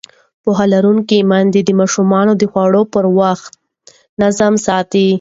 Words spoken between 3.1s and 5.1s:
وخت نظم ساتي.